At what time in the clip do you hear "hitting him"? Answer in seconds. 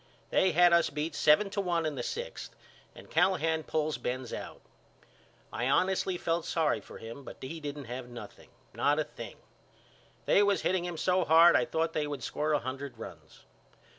10.63-10.97